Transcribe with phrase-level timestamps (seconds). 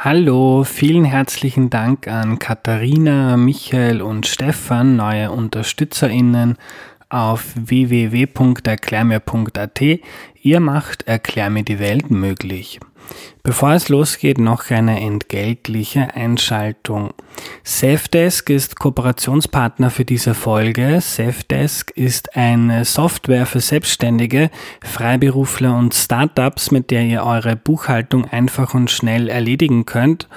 [0.00, 6.56] Hallo, vielen herzlichen Dank an Katharina, Michael und Stefan, neue UnterstützerInnen
[7.08, 9.80] auf www.erklärmir.at.
[10.48, 12.80] Ihr macht Erklär mir die Welt möglich.
[13.42, 17.12] Bevor es losgeht, noch eine entgeltliche Einschaltung.
[17.64, 21.02] Safdesk ist Kooperationspartner für diese Folge.
[21.02, 24.50] Safdesk ist eine Software für Selbstständige,
[24.82, 30.28] Freiberufler und Startups, mit der ihr eure Buchhaltung einfach und schnell erledigen könnt.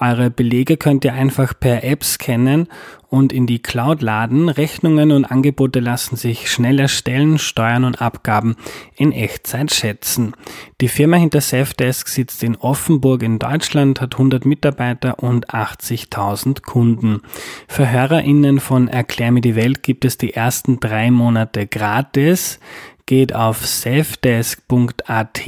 [0.00, 2.68] Eure Belege könnt ihr einfach per App scannen
[3.10, 4.48] und in die Cloud laden.
[4.48, 8.56] Rechnungen und Angebote lassen sich schnell erstellen, Steuern und Abgaben
[8.96, 10.32] in Echtzeit schätzen.
[10.80, 17.22] Die Firma hinter Safdesk sitzt in Offenburg in Deutschland, hat 100 Mitarbeiter und 80.000 Kunden.
[17.68, 22.58] Für HörerInnen von Erklär mir die Welt gibt es die ersten drei Monate gratis.
[23.06, 25.40] Geht auf safdesk.at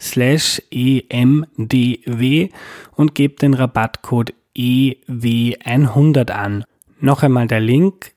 [0.00, 2.50] slash emdw
[2.96, 6.64] und gebt den Rabattcode EW100 an.
[7.00, 8.12] Noch einmal der Link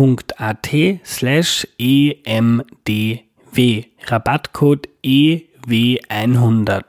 [0.00, 3.84] sevdesk.at slash emdw.
[4.06, 6.82] Rabattcode EW100.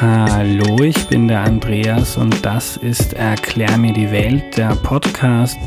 [0.00, 5.58] Hallo, ich bin der Andreas und das ist Erklär mir die Welt, der Podcast,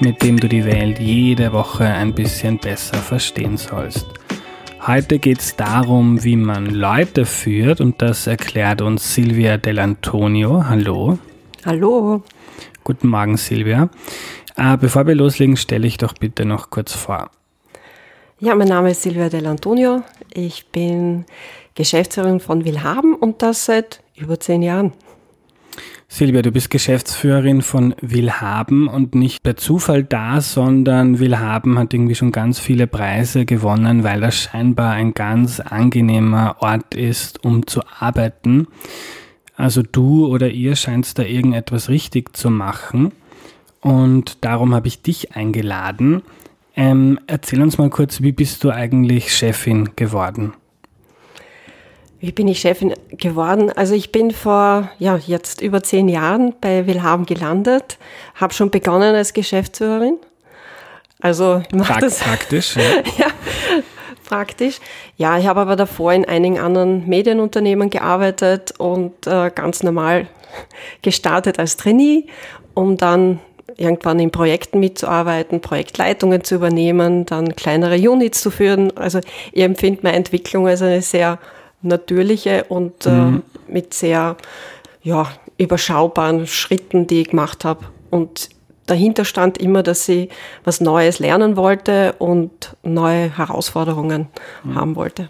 [0.00, 4.06] mit dem du die Welt jede Woche ein bisschen besser verstehen sollst.
[4.86, 10.68] Heute geht es darum, wie man Leute führt und das erklärt uns Silvia Dell'Antonio.
[10.68, 11.18] Hallo.
[11.66, 12.22] Hallo.
[12.84, 13.88] Guten Morgen, Silvia.
[14.54, 17.28] Äh, bevor wir loslegen, stelle ich doch bitte noch kurz vor.
[18.38, 20.04] Ja, mein Name ist Silvia Dell'Antonio.
[20.32, 21.24] Ich bin
[21.74, 24.92] Geschäftsführerin von Willhaben und das seit über zehn Jahren.
[26.06, 32.14] Silvia, du bist Geschäftsführerin von Willhaben und nicht per Zufall da, sondern Willhaben hat irgendwie
[32.14, 37.80] schon ganz viele Preise gewonnen, weil das scheinbar ein ganz angenehmer Ort ist, um zu
[37.98, 38.68] arbeiten.
[39.56, 43.12] Also du oder ihr scheint da irgendetwas richtig zu machen
[43.80, 46.22] und darum habe ich dich eingeladen.
[46.76, 50.52] Ähm, erzähl uns mal kurz, wie bist du eigentlich Chefin geworden?
[52.20, 53.70] Wie bin ich Chefin geworden?
[53.70, 57.98] Also ich bin vor ja jetzt über zehn Jahren bei Willhaben gelandet,
[58.34, 60.18] habe schon begonnen als Geschäftsführerin.
[61.20, 62.76] Also ich mache das praktisch.
[62.76, 62.82] Ja.
[63.18, 63.26] ja,
[64.26, 64.78] praktisch.
[65.16, 70.26] Ja, ich habe aber davor in einigen anderen Medienunternehmen gearbeitet und äh, ganz normal
[71.02, 72.26] gestartet als Trainee,
[72.74, 73.40] um dann
[73.76, 78.96] irgendwann in Projekten mitzuarbeiten, Projektleitungen zu übernehmen, dann kleinere Units zu führen.
[78.96, 79.20] Also
[79.52, 81.38] ich empfinde meine Entwicklung als eine sehr
[81.82, 83.42] natürliche und äh, mhm.
[83.68, 84.36] äh, mit sehr
[85.02, 87.84] ja, überschaubaren Schritten, die ich gemacht habe.
[88.10, 88.48] Und
[88.86, 90.30] dahinter stand immer, dass ich
[90.64, 94.28] was Neues lernen wollte und neue Herausforderungen
[94.64, 94.74] mhm.
[94.74, 95.28] haben wollte.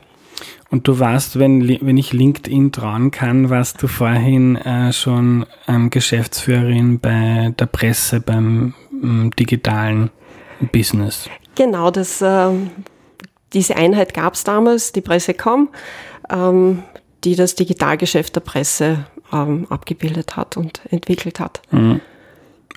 [0.70, 5.90] Und du warst, wenn, wenn ich LinkedIn trauen kann, warst du vorhin äh, schon ähm,
[5.90, 10.10] Geschäftsführerin bei der Presse, beim ähm, digitalen
[10.72, 11.30] Business.
[11.54, 12.50] Genau, das, äh,
[13.52, 15.68] diese Einheit gab es damals, die Pressecom
[16.30, 16.82] ähm,
[17.24, 21.62] die das Digitalgeschäft der Presse ähm, abgebildet hat und entwickelt hat.
[21.70, 22.00] Mhm.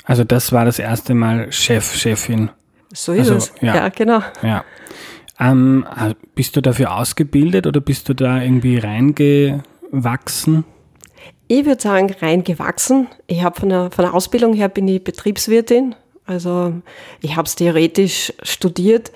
[0.09, 2.49] Also das war das erste Mal Chef, Chefin.
[2.91, 3.53] So ist also, es.
[3.61, 4.21] Ja, ja genau.
[4.41, 4.65] Ja.
[5.39, 5.85] Ähm,
[6.33, 10.65] bist du dafür ausgebildet oder bist du da irgendwie reingewachsen?
[11.47, 13.07] Ich würde sagen, reingewachsen.
[13.27, 15.93] Ich habe von der, von der Ausbildung her bin ich Betriebswirtin.
[16.25, 16.73] Also
[17.21, 19.11] ich habe es theoretisch studiert,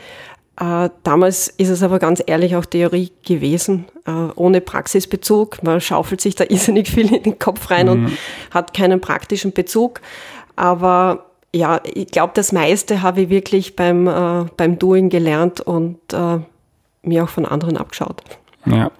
[0.59, 5.63] äh, damals ist es aber ganz ehrlich auch Theorie gewesen, äh, ohne Praxisbezug.
[5.63, 7.91] Man schaufelt sich da irrsinnig viel in den Kopf rein mhm.
[7.91, 8.17] und
[8.51, 10.01] hat keinen praktischen Bezug.
[10.56, 16.00] Aber ja, ich glaube, das meiste habe ich wirklich beim, äh, beim Doing gelernt und
[16.14, 16.40] äh,
[17.03, 18.22] mir auch von anderen abgeschaut.
[18.66, 18.91] Ja.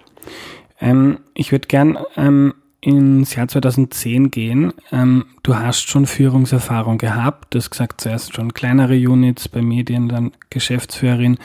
[0.80, 4.72] Ähm, ich würde gern ähm, ins Jahr 2010 gehen.
[4.92, 7.54] Ähm, du hast schon Führungserfahrung gehabt.
[7.54, 11.38] Du hast gesagt, zuerst schon kleinere Units bei Medien, dann Geschäftsführerin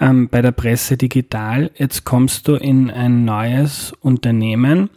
[0.00, 1.70] ähm, bei der Presse digital.
[1.74, 4.90] Jetzt kommst du in ein neues Unternehmen,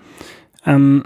[0.65, 1.05] ähm,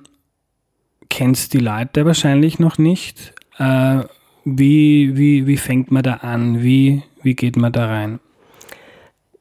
[1.10, 3.34] kennst die Leute wahrscheinlich noch nicht.
[3.58, 4.04] Äh,
[4.44, 6.62] wie, wie, wie fängt man da an?
[6.62, 8.20] Wie, wie geht man da rein?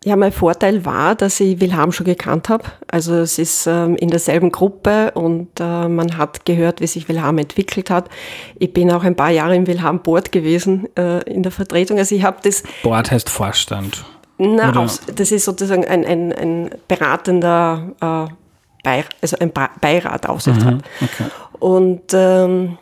[0.04, 2.64] Ja, mein Vorteil war, dass ich Wilhelm schon gekannt habe.
[2.88, 7.38] Also es ist ähm, in derselben Gruppe und äh, man hat gehört, wie sich Wilhelm
[7.38, 8.10] entwickelt hat.
[8.58, 11.96] Ich bin auch ein paar Jahre im Wilhelm Board gewesen äh, in der Vertretung.
[11.96, 12.62] Also ich habe das.
[12.82, 14.04] Board heißt Vorstand.
[14.36, 18.34] Na, aus, das ist sozusagen ein, ein, ein beratender äh,
[18.82, 20.74] Beirat, also ein Beirat, Aufsichtsrat.
[20.74, 21.24] Mhm, okay.
[21.60, 22.76] Und ähm,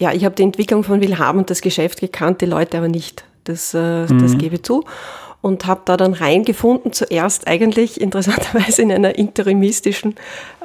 [0.00, 3.24] ja, ich habe die Entwicklung von Wilhelm und das Geschäft gekannt, die Leute aber nicht.
[3.44, 4.18] Das, äh, mhm.
[4.18, 4.84] das gebe ich zu.
[5.42, 10.14] und habe da dann reingefunden, zuerst eigentlich interessanterweise in einer interimistischen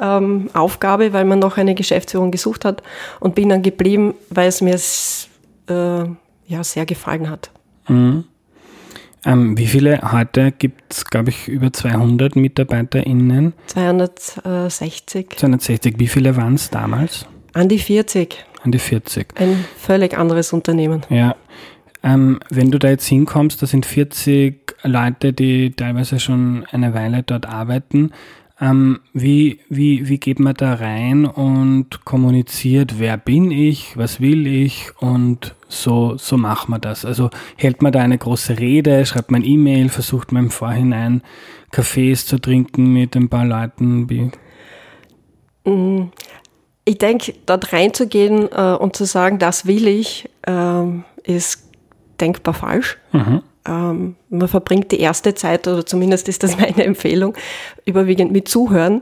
[0.02, 2.82] ähm, Aufgabe, weil man noch eine Geschäftsführung gesucht hat
[3.20, 4.76] und bin dann geblieben, weil es mir
[5.70, 6.10] äh,
[6.48, 7.52] ja, sehr gefallen hat.
[7.88, 8.26] Mhm.
[9.26, 13.54] Ähm, wie viele, heute gibt es, glaube ich, über 200 MitarbeiterInnen?
[13.68, 15.38] 260.
[15.38, 15.96] 260.
[15.98, 17.26] Wie viele waren es damals?
[17.54, 18.46] An die 40.
[18.66, 19.40] An die 40.
[19.40, 21.04] Ein völlig anderes Unternehmen.
[21.10, 21.36] Ja.
[22.02, 27.22] Ähm, wenn du da jetzt hinkommst, da sind 40 Leute, die teilweise schon eine Weile
[27.22, 28.12] dort arbeiten.
[28.60, 34.48] Ähm, wie, wie, wie geht man da rein und kommuniziert, wer bin ich, was will
[34.48, 37.06] ich und so, so macht man das.
[37.06, 41.22] Also hält man da eine große Rede, schreibt man E-Mail, versucht man im Vorhinein
[41.72, 44.10] Kaffees zu trinken mit ein paar Leuten.
[44.10, 44.32] Wie?
[46.86, 50.84] Ich denke, dort reinzugehen äh, und zu sagen, das will ich, äh,
[51.24, 51.64] ist
[52.22, 52.98] denkbar falsch.
[53.12, 53.42] Mhm.
[53.68, 57.34] Ähm, man verbringt die erste Zeit, oder zumindest ist das meine Empfehlung,
[57.86, 59.02] überwiegend mit Zuhören.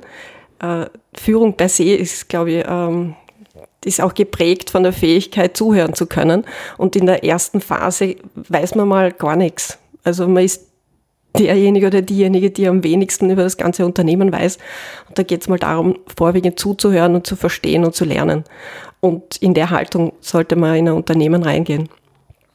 [0.60, 3.16] Äh, Führung per se ist, glaube ich, ähm,
[3.84, 6.46] ist auch geprägt von der Fähigkeit, zuhören zu können.
[6.78, 9.78] Und in der ersten Phase weiß man mal gar nichts.
[10.06, 10.73] Also man ist
[11.38, 14.58] derjenige oder diejenige, die am wenigsten über das ganze Unternehmen weiß.
[15.10, 18.44] Und da geht es mal darum, vorwiegend zuzuhören und zu verstehen und zu lernen.
[19.00, 21.90] Und in der Haltung sollte man in ein Unternehmen reingehen.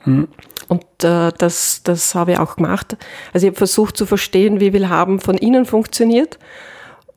[0.04, 0.28] Mhm.
[0.68, 2.96] Und äh, das, das habe ich auch gemacht.
[3.32, 6.38] Also ich habe versucht zu verstehen, wie Willhaben von innen funktioniert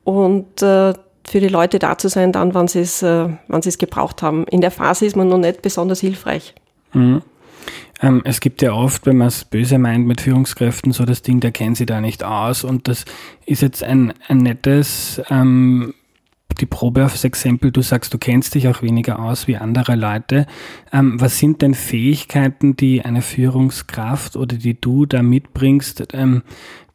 [0.04, 0.94] und äh,
[1.24, 4.44] für die Leute da zu sein, dann, wann sie es, äh, es gebraucht haben.
[4.48, 6.54] In der Phase ist man noch nicht besonders hilfreich.
[6.92, 7.22] Mhm.
[8.02, 11.40] Ähm, es gibt ja oft, wenn man es böse meint mit Führungskräften, so das Ding,
[11.40, 12.64] der kennt sie da nicht aus.
[12.64, 13.04] Und das
[13.46, 15.94] ist jetzt ein, ein nettes ähm,
[16.60, 20.46] die Probe aufs Exempel, du sagst, du kennst dich auch weniger aus wie andere Leute.
[20.92, 26.42] Ähm, was sind denn Fähigkeiten, die eine Führungskraft oder die du da mitbringst, ähm,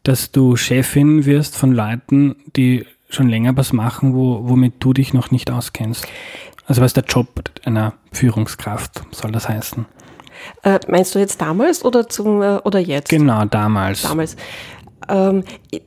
[0.04, 5.14] dass du Chefin wirst von Leuten, die schon länger was machen, wo, womit du dich
[5.14, 6.08] noch nicht auskennst?
[6.66, 7.28] Also was ist der Job
[7.64, 9.86] einer Führungskraft, soll das heißen?
[10.64, 13.10] Äh, meinst du jetzt damals oder, zum, äh, oder jetzt?
[13.10, 14.02] Genau, damals.
[14.04, 14.36] Damals.
[15.10, 15.44] Ähm,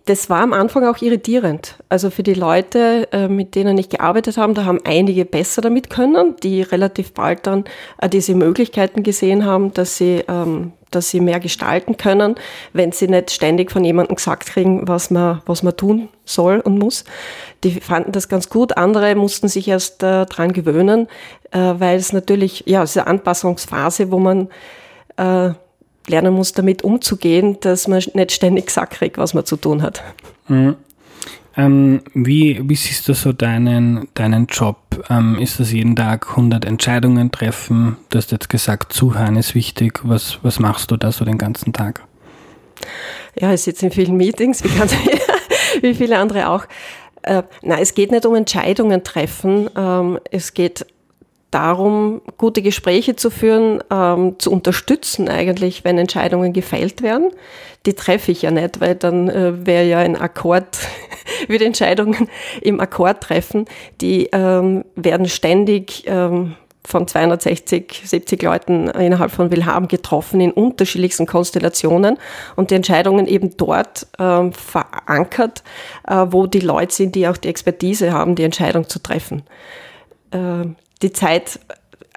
[0.06, 1.76] das war am Anfang auch irritierend.
[1.88, 5.90] Also für die Leute, äh, mit denen ich gearbeitet habe, da haben einige besser damit
[5.90, 7.64] können, die relativ bald dann
[7.98, 12.34] äh, diese Möglichkeiten gesehen haben, dass sie, ähm, dass sie mehr gestalten können,
[12.72, 16.78] wenn sie nicht ständig von jemandem gesagt kriegen, was man, was man tun soll und
[16.78, 17.04] muss.
[17.64, 18.76] Die fanden das ganz gut.
[18.76, 21.08] Andere mussten sich erst äh, dran gewöhnen,
[21.52, 24.48] weil es natürlich, ja, es ist eine Anpassungsphase, wo man
[26.06, 30.02] lernen muss, damit umzugehen, dass man nicht ständig gesagt kriegt, was man zu tun hat.
[30.48, 30.76] Mhm.
[31.56, 34.76] Ähm, wie, wie siehst du so deinen, deinen Job?
[35.08, 37.96] Ähm, ist das jeden Tag 100 Entscheidungen treffen?
[38.10, 40.00] Du hast jetzt gesagt, Zuhören ist wichtig.
[40.04, 42.02] Was, was machst du da so den ganzen Tag?
[43.38, 44.94] Ja, ich sitze in vielen Meetings, wie, ganz,
[45.80, 46.66] wie viele andere auch.
[47.22, 49.68] Äh, nein, es geht nicht um Entscheidungen treffen.
[49.76, 50.86] Ähm, es geht
[51.50, 57.30] darum, gute Gespräche zu führen, ähm, zu unterstützen eigentlich, wenn Entscheidungen gefällt werden.
[57.86, 60.78] Die treffe ich ja nicht, weil dann äh, wäre ja ein Akkord,
[61.48, 62.28] würde Entscheidungen
[62.60, 63.66] im Akkord treffen.
[64.00, 71.26] Die ähm, werden ständig ähm, von 260, 70 Leuten innerhalb von Willhaben getroffen in unterschiedlichsten
[71.26, 72.18] Konstellationen
[72.56, 75.62] und die Entscheidungen eben dort ähm, verankert,
[76.06, 79.42] äh, wo die Leute sind, die auch die Expertise haben, die Entscheidung zu treffen.
[80.32, 80.66] Äh,
[81.02, 81.60] die Zeit,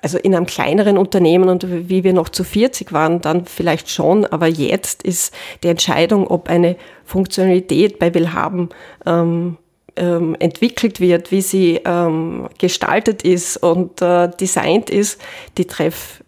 [0.02, 4.26] also in einem kleineren Unternehmen und wie wir noch zu 40 waren, dann vielleicht schon,
[4.26, 6.76] aber jetzt ist die Entscheidung, ob eine
[7.06, 8.70] Funktionalität bei Willhaben
[9.06, 9.58] ähm,
[9.96, 15.22] ähm, entwickelt wird, wie sie ähm, gestaltet ist und äh, designt ist,
[15.58, 16.24] die treffe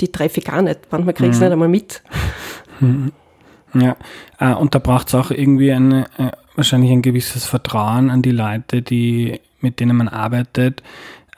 [0.00, 0.80] die treff ich gar nicht.
[0.90, 1.46] Manchmal kriege ich es mhm.
[1.46, 2.02] nicht einmal mit.
[2.80, 3.12] Mhm.
[3.74, 3.96] Ja,
[4.38, 8.30] äh, und da braucht es auch irgendwie eine, äh, wahrscheinlich ein gewisses Vertrauen an die
[8.30, 10.82] Leute, die, mit denen man arbeitet,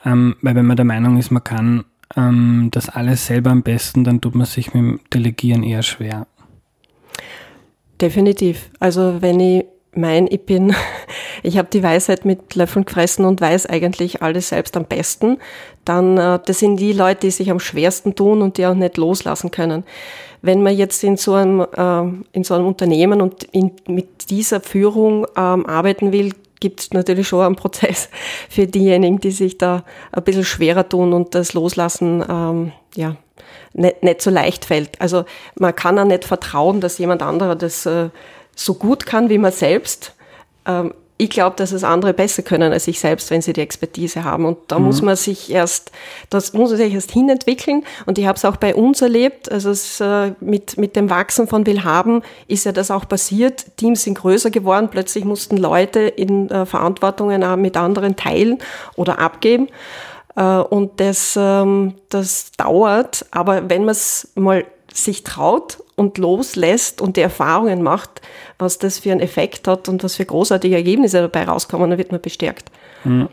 [0.05, 4.03] ähm, weil wenn man der Meinung ist, man kann ähm, das alles selber am besten,
[4.03, 6.27] dann tut man sich mit dem Delegieren eher schwer.
[7.99, 8.71] Definitiv.
[8.79, 10.73] Also wenn ich mein, ich bin,
[11.43, 15.37] ich habe die Weisheit mit Löffeln gefressen und weiß eigentlich alles selbst am besten,
[15.85, 18.97] dann äh, das sind die Leute, die sich am schwersten tun und die auch nicht
[18.97, 19.83] loslassen können.
[20.41, 24.61] Wenn man jetzt in so einem, äh, in so einem Unternehmen und in, mit dieser
[24.61, 28.07] Führung ähm, arbeiten will, gibt es natürlich schon einen Prozess
[28.49, 33.17] für diejenigen, die sich da ein bisschen schwerer tun und das Loslassen ähm, ja,
[33.73, 35.01] nicht, nicht so leicht fällt.
[35.01, 35.25] Also
[35.55, 38.09] man kann auch nicht vertrauen, dass jemand anderer das äh,
[38.55, 40.15] so gut kann wie man selbst.
[40.65, 44.23] Ähm, ich glaube, dass es andere besser können als ich selbst, wenn sie die Expertise
[44.23, 44.43] haben.
[44.43, 44.85] Und da mhm.
[44.85, 45.91] muss man sich erst,
[46.31, 47.83] das muss man sich erst hinentwickeln.
[48.07, 49.51] Und ich habe es auch bei uns erlebt.
[49.51, 53.77] Also es, äh, mit, mit dem Wachsen von Willhaben ist ja das auch passiert.
[53.77, 54.87] Teams sind größer geworden.
[54.89, 58.57] Plötzlich mussten Leute in äh, Verantwortungen auch mit anderen teilen
[58.95, 59.67] oder abgeben.
[60.35, 63.27] Äh, und das, ähm, das dauert.
[63.29, 68.21] Aber wenn man es mal sich traut und loslässt und die Erfahrungen macht,
[68.57, 72.11] was das für einen Effekt hat und was für großartige Ergebnisse dabei rauskommen, dann wird
[72.11, 72.71] man bestärkt.
[73.03, 73.29] Mhm.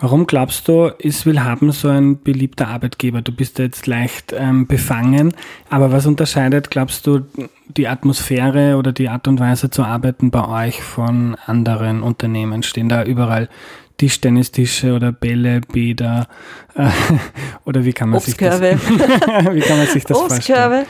[0.00, 3.20] Warum glaubst du, ist Willhaben so ein beliebter Arbeitgeber?
[3.20, 5.34] Du bist jetzt leicht ähm, befangen,
[5.68, 7.20] aber was unterscheidet, glaubst du,
[7.68, 12.62] die Atmosphäre oder die Art und Weise zu arbeiten bei euch von anderen Unternehmen?
[12.62, 13.50] Stehen da überall
[13.98, 16.26] Tischtennistische oder Bälle, Bäder
[16.74, 16.88] äh,
[17.66, 20.86] oder wie kann man sich das, wie kann man sich das vorstellen?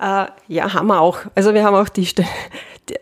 [0.00, 1.18] Äh, ja, haben wir auch.
[1.34, 2.08] Also wir haben auch die,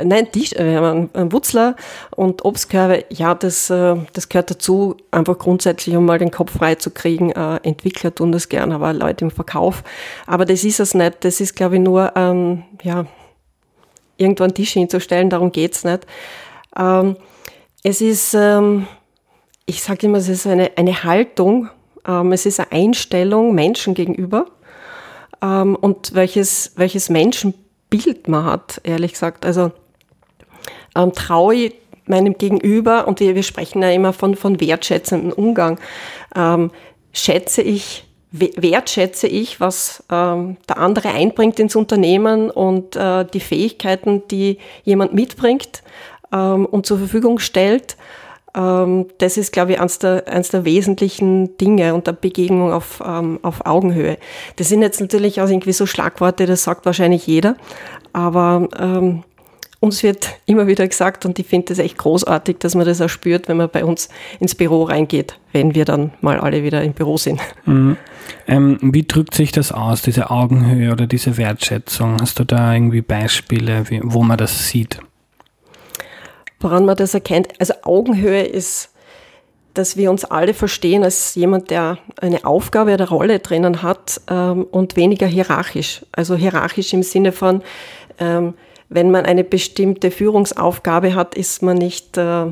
[0.03, 1.77] nein, die, wir haben einen Wutzler
[2.15, 3.05] und Obstkörbe.
[3.11, 7.33] Ja, das, äh, das gehört dazu, einfach grundsätzlich, um mal den Kopf frei zu kriegen.
[7.33, 9.85] Äh, Entwickler tun das gern, aber Leute im Verkauf.
[10.27, 11.25] Aber das ist es nicht.
[11.25, 13.07] Das ist, glaube ich, nur, ähm, ja,
[14.17, 16.07] irgendwo einen Tisch hinzustellen, darum geht's nicht.
[16.79, 17.17] Ähm,
[17.83, 18.87] es ist, ähm,
[19.67, 21.69] ich sage immer, es ist eine, eine Haltung,
[22.07, 24.47] ähm, es ist eine Einstellung Menschen gegenüber
[25.43, 29.47] ähm, und welches, welches Menschenbild man hat, ehrlich gesagt.
[29.47, 29.73] Also
[30.97, 31.75] ähm, traue ich
[32.07, 35.79] meinem Gegenüber, und wir, wir sprechen ja immer von, von wertschätzenden Umgang,
[36.35, 36.71] ähm,
[37.13, 44.23] schätze ich, wertschätze ich, was ähm, der andere einbringt ins Unternehmen und äh, die Fähigkeiten,
[44.29, 45.83] die jemand mitbringt
[46.33, 47.97] ähm, und zur Verfügung stellt
[48.57, 53.39] das ist, glaube ich, eines der, eines der wesentlichen Dinge und der Begegnung auf, ähm,
[53.43, 54.17] auf Augenhöhe.
[54.57, 57.57] Das sind jetzt natürlich auch irgendwie so Schlagworte, das sagt wahrscheinlich jeder,
[58.15, 59.25] aber ähm,
[59.81, 63.09] uns wird immer wieder gesagt, und ich finde das echt großartig, dass man das auch
[63.09, 64.09] spürt, wenn man bei uns
[64.41, 67.41] ins Büro reingeht, wenn wir dann mal alle wieder im Büro sind.
[67.67, 67.97] Mhm.
[68.49, 72.17] Ähm, wie drückt sich das aus, diese Augenhöhe oder diese Wertschätzung?
[72.21, 74.99] Hast du da irgendwie Beispiele, wie, wo man das sieht?
[76.61, 77.49] Woran man das erkennt.
[77.59, 78.91] Also Augenhöhe ist,
[79.77, 84.65] dass wir uns alle verstehen als jemand, der eine Aufgabe oder Rolle drinnen hat ähm,
[84.65, 86.05] und weniger hierarchisch.
[86.13, 87.63] Also hierarchisch im Sinne von,
[88.19, 88.55] ähm,
[88.89, 92.47] wenn man eine bestimmte Führungsaufgabe hat, ist man nicht, äh,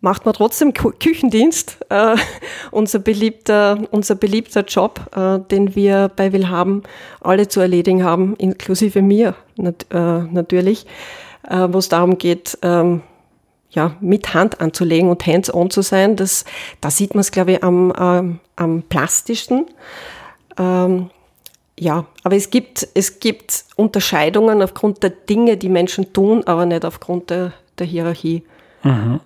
[0.00, 1.78] macht man trotzdem Küchendienst.
[1.90, 2.16] Äh,
[2.70, 6.82] unser, beliebter, unser beliebter Job, äh, den wir bei Willhaben
[7.20, 10.86] alle zu erledigen haben, inklusive mir nat äh, natürlich
[11.48, 13.02] äh, wo es darum geht, ähm,
[13.70, 16.16] ja, mit Hand anzulegen und hands-on zu sein.
[16.16, 16.44] Das,
[16.80, 19.66] da sieht man es, glaube ich, am, ähm, am plastischsten.
[20.58, 21.10] Ähm,
[21.78, 26.84] ja, aber es gibt, es gibt Unterscheidungen aufgrund der Dinge, die Menschen tun, aber nicht
[26.84, 28.42] aufgrund der, der Hierarchie.
[28.82, 29.20] Mhm.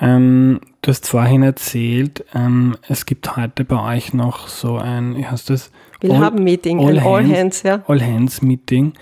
[0.00, 5.24] Ähm, du hast vorhin erzählt, ähm, es gibt heute bei euch noch so ein, wie
[5.24, 5.70] heißt das?
[6.00, 7.82] Willhaben-Meeting, ein All-Hands, ja.
[7.86, 8.92] All-Hands-Meeting.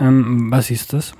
[0.00, 1.12] Ähm, was ist das?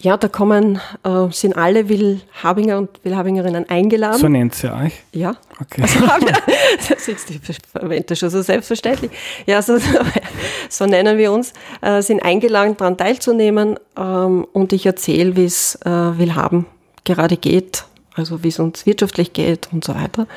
[0.00, 4.18] Ja, da kommen, äh, sind alle Willhabinger und Willhabingerinnen eingeladen.
[4.18, 4.92] So nennt sie euch?
[5.12, 5.34] Ja.
[5.60, 5.82] Okay.
[5.82, 5.98] Also,
[6.88, 7.40] das ist, ich
[7.72, 9.10] verwende das schon so selbstverständlich.
[9.46, 9.76] Ja, so,
[10.68, 15.74] so nennen wir uns, äh, sind eingeladen, daran teilzunehmen ähm, und ich erzähle, wie es
[15.84, 16.66] äh, Willhaben
[17.02, 20.28] gerade geht, also wie es uns wirtschaftlich geht und so weiter.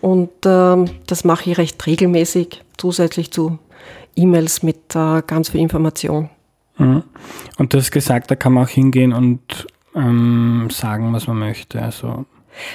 [0.00, 3.60] Und ähm, das mache ich recht regelmäßig, zusätzlich zu
[4.16, 6.28] E-Mails mit äh, ganz viel Information.
[7.58, 9.40] Und du hast gesagt, da kann man auch hingehen und
[9.94, 11.82] ähm, sagen, was man möchte.
[11.82, 12.24] Also,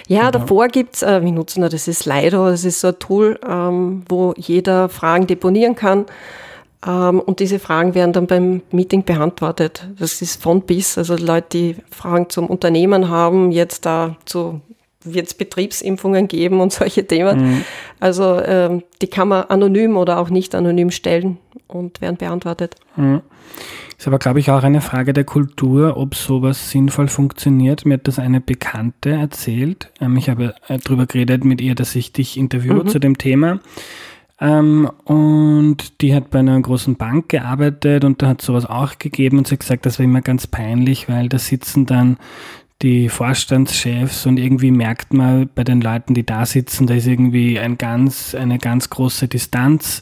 [0.08, 0.40] ja, oder?
[0.40, 4.04] davor gibt es, äh, wir nutzen das ist Slido, das ist so ein Tool, ähm,
[4.08, 6.06] wo jeder Fragen deponieren kann.
[6.86, 9.88] Ähm, und diese Fragen werden dann beim Meeting beantwortet.
[9.98, 14.62] Das ist von bis, also Leute, die Fragen zum Unternehmen haben, jetzt da zu
[15.06, 17.40] wird es Betriebsimpfungen geben und solche Themen.
[17.40, 17.62] Mhm.
[18.00, 22.76] Also ähm, die kann man anonym oder auch nicht anonym stellen und werden beantwortet.
[22.96, 23.22] Mhm.
[23.98, 27.86] Ist aber, glaube ich, auch eine Frage der Kultur, ob sowas sinnvoll funktioniert.
[27.86, 29.92] Mir hat das eine Bekannte erzählt.
[30.02, 32.88] Ähm, ich habe äh, darüber geredet mit ihr, dass ich dich interviewe mhm.
[32.88, 33.60] zu dem Thema.
[34.40, 39.38] Ähm, und die hat bei einer großen Bank gearbeitet und da hat sowas auch gegeben
[39.38, 42.18] und sie hat gesagt, das war immer ganz peinlich, weil da sitzen dann
[42.82, 47.60] die Vorstandschefs und irgendwie merkt man bei den Leuten, die da sitzen, da ist irgendwie
[47.60, 50.01] ein ganz, eine ganz große Distanz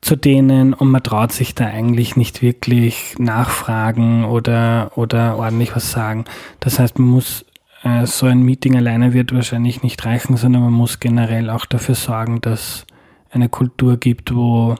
[0.00, 5.90] zu denen und man traut sich da eigentlich nicht wirklich nachfragen oder, oder ordentlich was
[5.90, 6.24] sagen.
[6.60, 7.44] Das heißt, man muss
[7.82, 11.94] äh, so ein Meeting alleine wird wahrscheinlich nicht reichen, sondern man muss generell auch dafür
[11.94, 12.86] sorgen, dass
[13.30, 14.76] eine Kultur gibt, wo,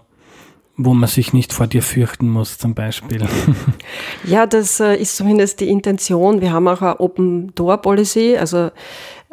[0.76, 3.26] wo man sich nicht vor dir fürchten muss, zum Beispiel.
[4.24, 6.40] Ja, das äh, ist zumindest die Intention.
[6.40, 8.36] Wir haben auch eine Open Door Policy.
[8.38, 8.70] Also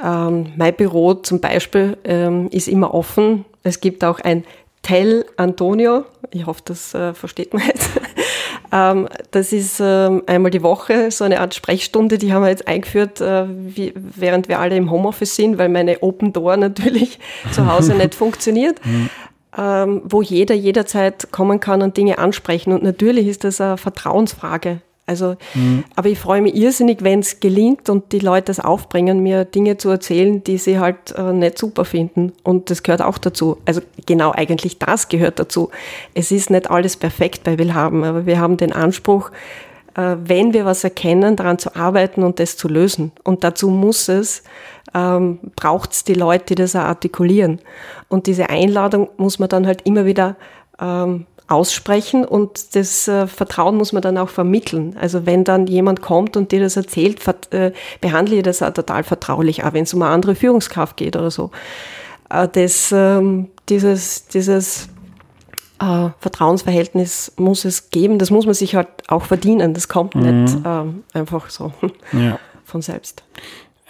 [0.03, 3.45] ähm, mein Büro zum Beispiel ähm, ist immer offen.
[3.63, 4.43] Es gibt auch ein
[4.81, 6.05] Tell Antonio.
[6.31, 7.89] Ich hoffe, das äh, versteht man jetzt.
[8.71, 12.67] ähm, das ist ähm, einmal die Woche so eine Art Sprechstunde, die haben wir jetzt
[12.67, 17.19] eingeführt, äh, wie, während wir alle im Homeoffice sind, weil meine Open Door natürlich
[17.51, 18.79] zu Hause nicht funktioniert.
[19.58, 22.72] Ähm, wo jeder jederzeit kommen kann und Dinge ansprechen.
[22.72, 24.79] Und natürlich ist das eine Vertrauensfrage.
[25.12, 25.84] Also, mhm.
[25.98, 29.75] aber ich freue mich irrsinnig, wenn es gelingt und die Leute es aufbringen, mir Dinge
[29.75, 32.31] zu erzählen, die sie halt äh, nicht super finden.
[32.43, 33.58] Und das gehört auch dazu.
[33.65, 35.70] Also genau, eigentlich das gehört dazu.
[36.13, 39.31] Es ist nicht alles perfekt bei Willhaben, aber wir haben den Anspruch,
[39.96, 43.12] äh, wenn wir was erkennen, daran zu arbeiten und das zu lösen.
[43.25, 44.43] Und dazu muss es
[44.94, 47.60] ähm, braucht es die Leute, die das auch artikulieren.
[48.08, 50.36] Und diese Einladung muss man dann halt immer wieder
[50.80, 54.96] ähm, aussprechen und das äh, Vertrauen muss man dann auch vermitteln.
[55.00, 57.20] Also wenn dann jemand kommt und dir das erzählt,
[57.52, 61.18] äh, behandle ich das auch total vertraulich, auch wenn es um eine andere Führungskraft geht
[61.18, 61.52] oder so.
[62.30, 64.88] Äh, das, ähm, dieses, dieses
[65.82, 70.44] äh, Vertrauensverhältnis muss es geben, das muss man sich halt auch verdienen, das kommt mhm.
[70.44, 71.74] nicht ähm, einfach so
[72.14, 72.40] ja.
[72.64, 73.24] von selbst.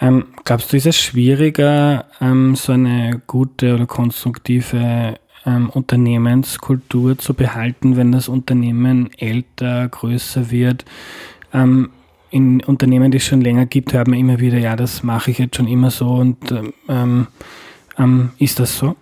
[0.02, 5.14] Ähm, glaubst du, ist es schwieriger, ähm, so eine gute oder konstruktive
[5.46, 10.84] ähm, Unternehmenskultur zu behalten, wenn das Unternehmen älter, größer wird?
[11.54, 11.90] Ähm,
[12.30, 15.38] in Unternehmen, die es schon länger gibt, hört man immer wieder, ja, das mache ich
[15.38, 16.52] jetzt schon immer so und
[16.88, 17.28] ähm,
[17.96, 18.96] ähm, ist das so?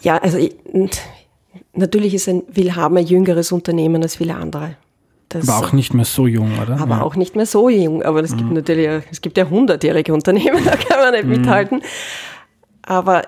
[0.00, 0.54] Ja, also ich,
[1.74, 4.76] natürlich ist ein Willhaben ein jüngeres Unternehmen als viele andere.
[5.34, 6.80] Das, aber auch nicht mehr so jung, oder?
[6.80, 7.02] Aber ja.
[7.02, 8.02] auch nicht mehr so jung.
[8.02, 8.36] Aber es mhm.
[8.38, 11.30] gibt natürlich, es gibt ja hundertjährige Unternehmen, da kann man nicht mhm.
[11.30, 11.82] mithalten.
[12.82, 13.22] Aber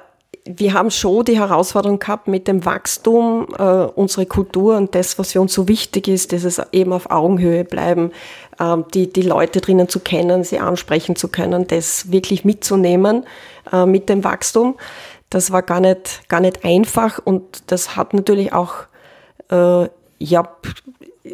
[0.44, 5.32] wir haben schon die Herausforderung gehabt mit dem Wachstum, äh, unsere Kultur und das, was
[5.32, 8.12] für uns so wichtig ist, dieses eben auf Augenhöhe bleiben,
[8.60, 13.24] äh, die, die Leute drinnen zu kennen, sie ansprechen zu können, das wirklich mitzunehmen
[13.72, 14.76] äh, mit dem Wachstum.
[15.30, 18.74] Das war gar nicht, gar nicht einfach und das hat natürlich auch
[19.50, 20.48] äh, ja,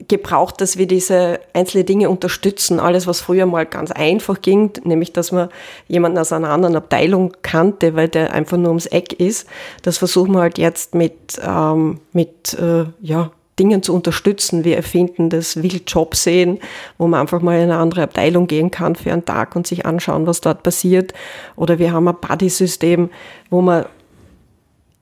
[0.08, 2.80] gebraucht, dass wir diese einzelnen Dinge unterstützen.
[2.80, 5.48] Alles, was früher mal ganz einfach ging, nämlich, dass man
[5.88, 9.46] jemanden aus einer anderen Abteilung kannte, weil der einfach nur ums Eck ist,
[9.82, 14.64] das versuchen wir halt jetzt mit, ähm, mit äh, ja, Dingen zu unterstützen.
[14.64, 16.58] Wir erfinden das Wildjob sehen,
[16.98, 19.84] wo man einfach mal in eine andere Abteilung gehen kann für einen Tag und sich
[19.86, 21.12] anschauen, was dort passiert.
[21.56, 23.10] Oder wir haben ein Buddy-System,
[23.50, 23.84] wo man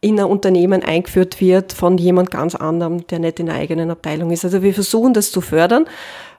[0.01, 4.31] in ein Unternehmen eingeführt wird von jemand ganz anderem, der nicht in der eigenen Abteilung
[4.31, 4.45] ist.
[4.45, 5.87] Also wir versuchen das zu fördern,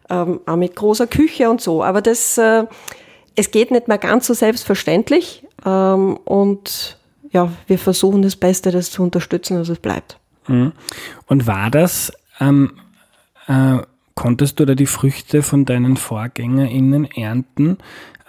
[0.10, 1.84] ähm, auch mit großer Küche und so.
[1.84, 2.66] Aber das, äh,
[3.36, 5.46] es geht nicht mehr ganz so selbstverständlich.
[5.66, 6.98] Ähm, und
[7.32, 10.18] ja, wir versuchen das Beste, das zu unterstützen, dass es bleibt.
[10.48, 10.74] Mhm.
[11.28, 12.74] Und war das, ähm,
[13.48, 13.78] äh,
[14.16, 17.78] konntest du da die Früchte von deinen VorgängerInnen ernten?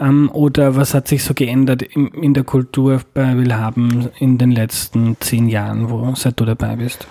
[0.03, 4.51] Ähm, oder was hat sich so geändert in, in der Kultur bei Willhaben in den
[4.51, 7.07] letzten zehn Jahren, wo, seit du dabei bist?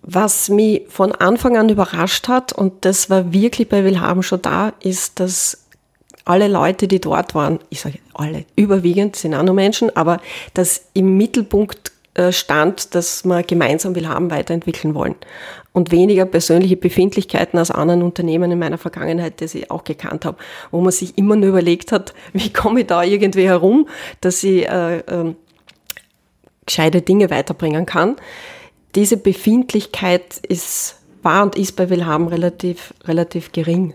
[0.00, 4.72] Was mich von Anfang an überrascht hat, und das war wirklich bei Willhaben schon da,
[4.80, 5.66] ist, dass
[6.24, 10.20] alle Leute, die dort waren, ich sage alle, überwiegend sind auch nur Menschen, aber
[10.54, 15.16] dass im Mittelpunkt äh, stand, dass wir gemeinsam Willhaben weiterentwickeln wollen
[15.72, 20.36] und weniger persönliche Befindlichkeiten aus anderen Unternehmen in meiner Vergangenheit, die ich auch gekannt habe,
[20.70, 23.88] wo man sich immer nur überlegt hat, wie komme ich da irgendwie herum,
[24.20, 25.34] dass ich äh, äh,
[26.66, 28.16] gescheite Dinge weiterbringen kann.
[28.94, 33.94] Diese Befindlichkeit ist, war und ist bei Willhaben relativ, relativ gering.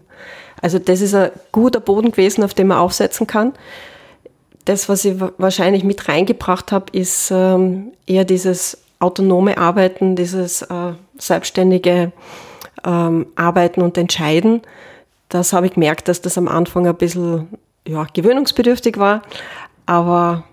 [0.62, 3.54] Also das ist ein guter Boden gewesen, auf dem man aufsetzen kann.
[4.66, 10.94] Das, was ich wahrscheinlich mit reingebracht habe, ist ähm, eher dieses autonome Arbeiten, dieses äh,
[11.18, 12.12] selbstständige
[12.86, 14.62] ähm, Arbeiten und Entscheiden.
[15.30, 17.48] Das habe ich gemerkt, dass das am Anfang ein bisschen
[17.88, 19.22] ja, gewöhnungsbedürftig war,
[19.86, 20.44] aber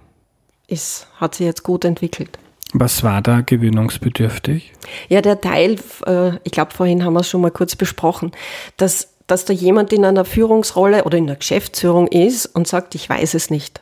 [0.68, 2.38] es hat sich jetzt gut entwickelt.
[2.72, 4.72] Was war da gewöhnungsbedürftig?
[5.08, 5.76] Ja, der Teil,
[6.06, 8.32] äh, ich glaube, vorhin haben wir es schon mal kurz besprochen,
[8.76, 13.08] dass, dass da jemand in einer Führungsrolle oder in der Geschäftsführung ist und sagt, ich
[13.08, 13.80] weiß es nicht.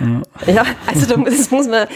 [0.00, 1.88] Ja, ja also das muss man,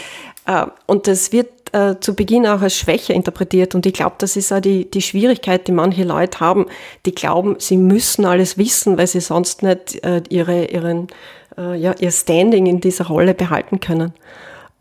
[0.86, 3.74] und das wird äh, zu Beginn auch als Schwäche interpretiert.
[3.74, 6.66] Und ich glaube, das ist auch die, die Schwierigkeit, die manche Leute haben,
[7.06, 11.08] die glauben, sie müssen alles wissen, weil sie sonst nicht äh, ihre, ihren,
[11.54, 14.14] ja, ihr Standing in dieser Rolle behalten können.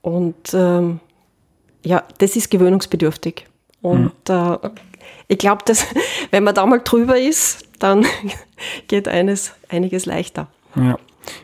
[0.02, 1.02] Und ähm,
[1.84, 3.46] ja, das ist gewöhnungsbedürftig.
[3.82, 4.36] Und mhm.
[4.36, 4.70] äh,
[5.28, 5.86] ich glaube, dass
[6.32, 8.06] wenn man da mal drüber ist, dann
[8.88, 10.48] geht eines, einiges leichter.
[10.76, 10.98] Ja.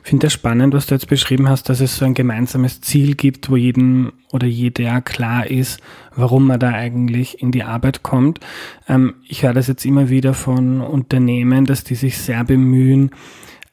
[0.03, 3.15] Ich finde es spannend, was du jetzt beschrieben hast, dass es so ein gemeinsames Ziel
[3.15, 5.79] gibt, wo jedem oder jeder klar ist,
[6.15, 8.39] warum man da eigentlich in die Arbeit kommt.
[8.87, 13.11] Ähm, ich höre das jetzt immer wieder von Unternehmen, dass die sich sehr bemühen,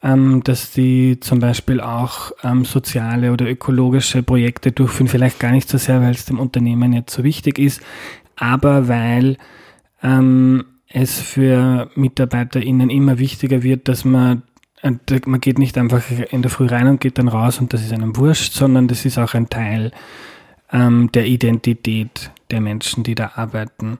[0.03, 5.67] ähm, dass die zum Beispiel auch ähm, soziale oder ökologische Projekte durchführen, vielleicht gar nicht
[5.67, 7.81] so sehr, weil es dem Unternehmen jetzt so wichtig ist,
[8.35, 9.37] aber weil
[10.03, 14.43] ähm, es für MitarbeiterInnen immer wichtiger wird, dass man
[14.85, 17.81] äh, man geht nicht einfach in der Früh rein und geht dann raus und das
[17.81, 19.91] ist einem wurscht, sondern das ist auch ein Teil
[20.71, 23.97] ähm, der Identität der Menschen, die da arbeiten.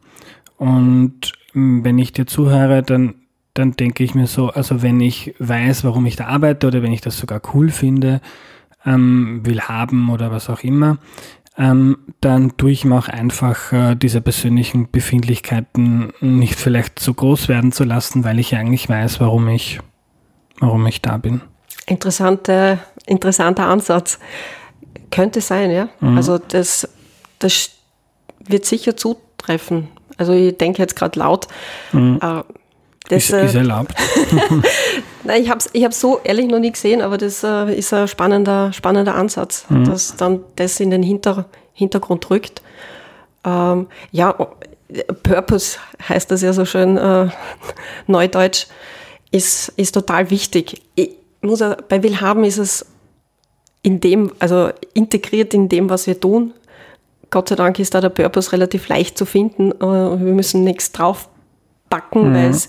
[0.57, 3.15] Und ähm, wenn ich dir zuhöre, dann,
[3.53, 6.91] dann denke ich mir so, also wenn ich weiß, warum ich da arbeite oder wenn
[6.91, 8.21] ich das sogar cool finde,
[8.85, 10.99] ähm, will haben oder was auch immer,
[11.57, 17.47] ähm, dann tue ich mir auch einfach äh, diese persönlichen Befindlichkeiten nicht vielleicht so groß
[17.47, 19.79] werden zu lassen, weil ich eigentlich weiß, warum ich
[20.59, 21.41] warum ich da bin.
[21.87, 24.19] Interessante, interessanter Ansatz.
[25.11, 25.89] Könnte sein, ja.
[25.99, 26.17] Mhm.
[26.17, 26.87] Also das,
[27.39, 27.71] das
[28.39, 29.89] wird sicher zutreffen.
[30.17, 31.47] Also ich denke jetzt gerade laut.
[31.91, 32.19] Mhm.
[32.21, 32.43] Äh,
[33.09, 33.93] das, ist, ist äh, erlaubt.
[35.23, 38.07] Nein, ich habe es ich so ehrlich noch nie gesehen, aber das äh, ist ein
[38.07, 39.85] spannender, spannender Ansatz, mhm.
[39.85, 42.61] dass dann das in den Hinter, Hintergrund rückt.
[43.43, 44.35] Ähm, ja,
[45.23, 47.29] Purpose heißt das ja so schön äh,
[48.07, 48.67] neudeutsch
[49.35, 50.81] ist, ist total wichtig.
[50.95, 52.85] Ich muss, bei Willhaben ist es
[53.81, 56.53] in dem, also integriert in dem, was wir tun.
[57.29, 59.71] Gott sei Dank ist da der Purpose relativ leicht zu finden.
[59.71, 62.33] Äh, wir müssen nichts draufpacken, mhm.
[62.33, 62.67] weil es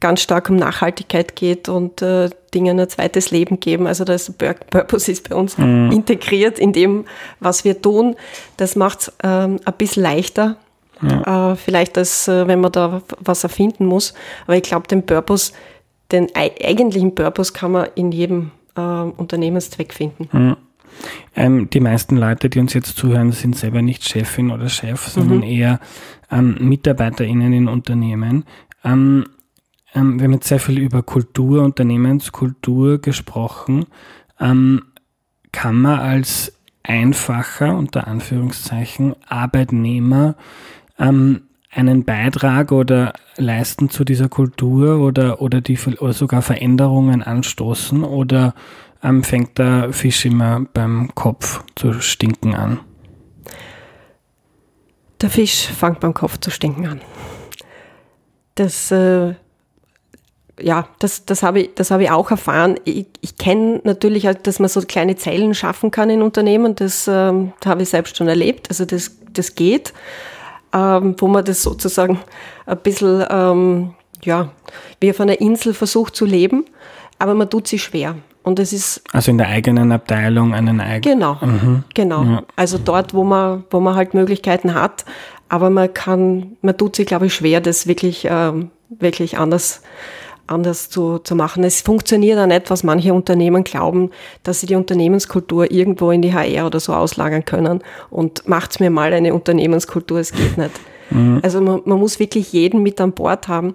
[0.00, 3.86] ganz stark um Nachhaltigkeit geht und äh, Dingen ein zweites Leben geben.
[3.86, 5.92] Also das Purpose ist bei uns mhm.
[5.92, 7.04] integriert in dem,
[7.38, 8.16] was wir tun.
[8.56, 10.56] Das macht es ähm, ein bisschen leichter.
[11.02, 11.52] Ja.
[11.52, 14.14] Äh, vielleicht als äh, wenn man da was erfinden muss.
[14.46, 15.52] Aber ich glaube, den Purpose
[16.12, 20.28] den eigentlichen Purpose kann man in jedem äh, Unternehmenszweck finden.
[20.32, 20.56] Mhm.
[21.36, 25.38] Ähm, die meisten Leute, die uns jetzt zuhören, sind selber nicht Chefin oder Chef, sondern
[25.38, 25.44] mhm.
[25.44, 25.80] eher
[26.30, 28.44] ähm, MitarbeiterInnen in Unternehmen.
[28.84, 29.26] Ähm,
[29.94, 33.86] ähm, wir haben jetzt sehr viel über Kultur, Unternehmenskultur gesprochen.
[34.40, 34.82] Ähm,
[35.52, 40.36] kann man als einfacher, unter Anführungszeichen, Arbeitnehmer
[40.98, 48.04] ähm, einen Beitrag oder leisten zu dieser Kultur oder, oder, die, oder sogar Veränderungen anstoßen
[48.04, 48.54] oder
[49.02, 52.80] ähm, fängt der Fisch immer beim Kopf zu stinken an?
[55.20, 57.00] Der Fisch fängt beim Kopf zu stinken an.
[58.54, 59.34] Das, äh,
[60.60, 62.80] ja, das, das habe ich, habe ich auch erfahren.
[62.84, 66.74] Ich, ich kenne natürlich, dass man so kleine Zeilen schaffen kann in Unternehmen.
[66.74, 67.32] Das, äh,
[67.64, 68.68] habe ich selbst schon erlebt.
[68.70, 69.92] Also das, das geht
[70.72, 72.18] ähm, wo man das sozusagen
[72.66, 74.50] ein bisschen, ähm, ja,
[75.00, 76.64] wie auf einer Insel versucht zu leben,
[77.18, 78.16] aber man tut sich schwer.
[78.42, 81.18] Und es ist also in der eigenen Abteilung einen eigenen.
[81.18, 81.84] Genau, mhm.
[81.94, 82.22] genau.
[82.24, 82.42] Ja.
[82.56, 85.04] Also dort, wo man, wo man halt Möglichkeiten hat,
[85.48, 89.82] aber man kann, man tut sich, glaube ich, schwer, das wirklich, ähm, wirklich anders
[90.48, 91.64] anders zu, zu machen.
[91.64, 94.10] Es funktioniert auch nicht, was manche Unternehmen glauben,
[94.42, 97.80] dass sie die Unternehmenskultur irgendwo in die HR oder so auslagern können
[98.10, 100.72] und macht's mir mal eine Unternehmenskultur, es geht nicht.
[101.10, 101.40] Mhm.
[101.42, 103.74] Also man, man muss wirklich jeden mit an Bord haben.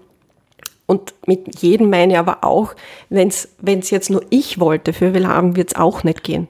[0.85, 2.75] Und mit jedem meine ich aber auch,
[3.09, 6.47] wenn es jetzt nur ich wollte für Willhaben, wird es auch nicht gehen.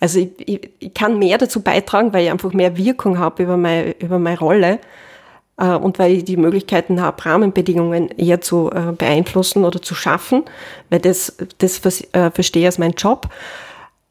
[0.00, 3.56] Also ich, ich, ich kann mehr dazu beitragen, weil ich einfach mehr Wirkung habe über
[3.56, 4.78] meine, über meine Rolle
[5.58, 10.44] äh, und weil ich die Möglichkeiten habe, Rahmenbedingungen eher zu äh, beeinflussen oder zu schaffen,
[10.88, 11.80] weil das, das
[12.12, 13.28] äh, verstehe ich als mein Job.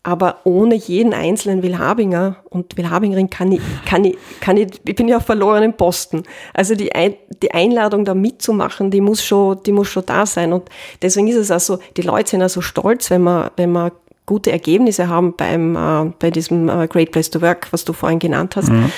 [0.04, 5.10] Aber ohne jeden einzelnen Willhabinger und Willhabingerin kann ich, kann ich, kann ich, ich bin
[5.10, 6.24] ja auf verlorenen Posten.
[6.54, 10.54] Also die, Ein, die Einladung da mitzumachen, die muss schon, die muss schon da sein.
[10.54, 10.70] Und
[11.02, 13.92] deswegen ist es also, die Leute sind also stolz, wenn man, wenn man
[14.26, 18.20] gute Ergebnisse haben beim, äh, bei diesem äh, Great Place to Work, was du vorhin
[18.20, 18.90] genannt hast, mhm.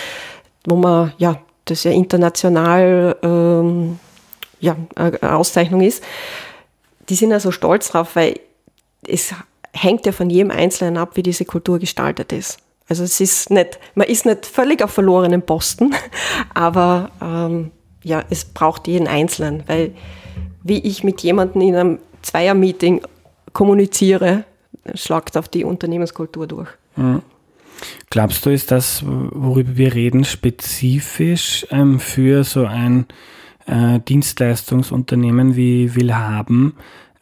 [0.67, 3.99] wo man, ja, das ja international ähm,
[4.59, 6.03] ja, eine Auszeichnung ist,
[7.07, 8.39] die sind also stolz drauf, weil
[9.07, 9.33] es
[9.73, 12.57] hängt ja von jedem Einzelnen ab, wie diese Kultur gestaltet ist.
[12.87, 15.93] Also es ist nicht, man ist nicht völlig auf verlorenen Posten,
[16.53, 17.71] aber ähm,
[18.03, 19.93] ja, es braucht jeden Einzelnen, weil
[20.63, 23.01] wie ich mit jemandem in einem Zweier-Meeting
[23.53, 24.43] kommuniziere,
[24.93, 26.69] schlagt auf die Unternehmenskultur durch.
[26.95, 27.21] Mhm.
[28.09, 33.05] Glaubst du, ist das, worüber wir reden, spezifisch ähm, für so ein
[33.67, 36.73] äh, Dienstleistungsunternehmen wie Willhaben?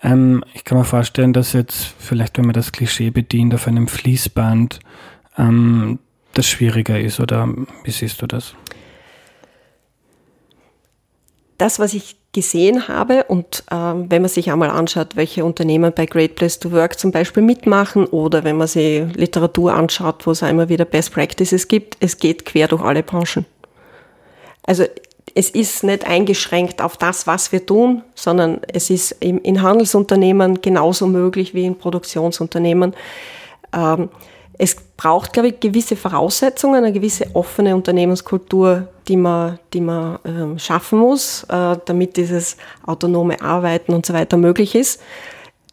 [0.01, 3.87] Ähm, ich kann mir vorstellen, dass jetzt vielleicht, wenn man das Klischee bedient, auf einem
[3.87, 4.79] Fließband
[5.37, 5.99] ähm,
[6.33, 7.47] das schwieriger ist, oder
[7.83, 8.55] wie siehst du das?
[11.57, 16.05] Das, was ich gesehen habe und ähm, wenn man sich einmal anschaut, welche Unternehmen bei
[16.05, 20.43] Great Place to Work zum Beispiel mitmachen oder wenn man sich Literatur anschaut, wo es
[20.43, 23.47] immer wieder Best Practices gibt, es geht quer durch alle Branchen.
[24.61, 24.83] Also
[25.33, 31.07] es ist nicht eingeschränkt auf das, was wir tun, sondern es ist in Handelsunternehmen genauso
[31.07, 32.93] möglich wie in Produktionsunternehmen.
[33.75, 34.09] Ähm,
[34.57, 40.59] es braucht, glaube ich, gewisse Voraussetzungen, eine gewisse offene Unternehmenskultur, die man, die man ähm,
[40.59, 44.99] schaffen muss, äh, damit dieses autonome Arbeiten und so weiter möglich ist.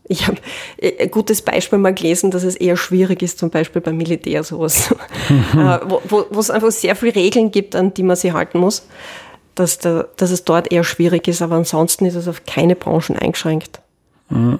[0.06, 0.36] Ich habe
[0.76, 4.44] äh, ein gutes Beispiel mal gelesen, dass es eher schwierig ist, zum Beispiel beim Militär
[4.44, 4.90] sowas,
[5.30, 8.86] äh, wo, es einfach sehr viele Regeln gibt, an die man sich halten muss,
[9.54, 13.16] dass, der, dass es dort eher schwierig ist, aber ansonsten ist es auf keine Branchen
[13.16, 13.80] eingeschränkt.
[14.28, 14.58] Mhm.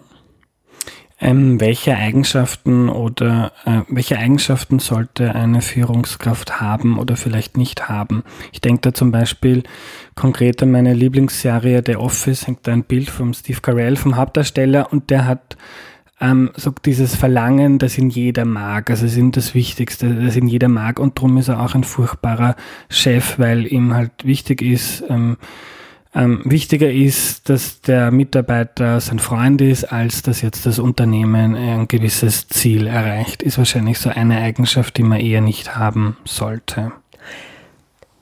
[1.20, 8.24] Ähm, welche Eigenschaften oder äh, welche Eigenschaften sollte eine Führungskraft haben oder vielleicht nicht haben?
[8.53, 9.62] Ich denke da zum Beispiel
[10.16, 14.92] konkret an meine Lieblingsserie The Office, hängt da ein Bild vom Steve Carell, vom Hauptdarsteller,
[14.92, 15.57] und der hat
[16.20, 18.90] ähm, so dieses Verlangen, das ihn jeder mag.
[18.90, 21.85] Also es ist das Wichtigste, das ihn jeder mag und darum ist er auch ein
[21.85, 22.57] furchtbarer
[22.88, 25.37] Chef, weil ihm halt wichtig ist, ähm,
[26.14, 31.88] ähm, wichtiger ist, dass der Mitarbeiter sein Freund ist, als dass jetzt das Unternehmen ein
[31.88, 36.92] gewisses Ziel erreicht, ist wahrscheinlich so eine Eigenschaft, die man eher nicht haben sollte.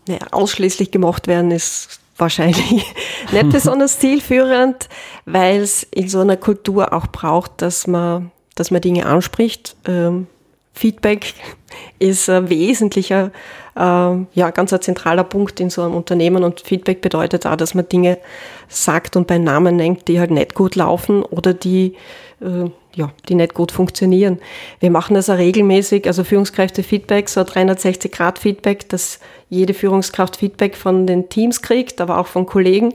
[0.08, 2.70] Naja, ausschließlich gemacht werden ist wahrscheinlich
[3.32, 4.88] nicht besonders zielführend,
[5.26, 9.76] weil es in so einer Kultur auch braucht, dass man, dass man Dinge anspricht.
[9.86, 10.26] Ähm,
[10.72, 11.34] Feedback
[11.98, 13.32] ist ein wesentlicher
[13.74, 17.88] ja, ganz ein zentraler Punkt in so einem Unternehmen und Feedback bedeutet auch, dass man
[17.88, 18.18] Dinge
[18.68, 21.94] sagt und bei Namen nennt, die halt nicht gut laufen oder die,
[22.40, 24.40] äh, ja, die nicht gut funktionieren.
[24.80, 31.30] Wir machen das auch regelmäßig, also Führungskräfte-Feedback, so 360-Grad-Feedback, dass jede Führungskraft Feedback von den
[31.30, 32.94] Teams kriegt, aber auch von Kollegen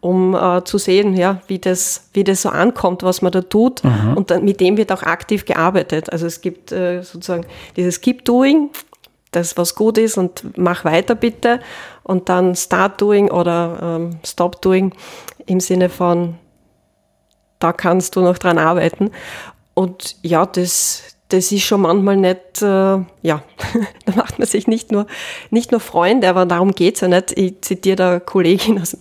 [0.00, 3.84] um äh, zu sehen, ja, wie das, wie das so ankommt, was man da tut.
[3.84, 4.16] Mhm.
[4.16, 6.12] Und dann, mit dem wird auch aktiv gearbeitet.
[6.12, 8.70] Also es gibt äh, sozusagen dieses Keep Doing,
[9.32, 11.60] das was gut ist und mach weiter bitte.
[12.04, 14.92] Und dann Start Doing oder ähm, Stop Doing
[15.46, 16.36] im Sinne von,
[17.58, 19.10] da kannst du noch dran arbeiten.
[19.74, 23.04] Und ja, das, das ist schon manchmal nicht, äh, ja,
[24.04, 25.06] da macht man sich nicht nur,
[25.50, 27.36] nicht nur Freunde, aber darum geht's ja nicht.
[27.36, 28.96] Ich zitiere da Kollegin aus,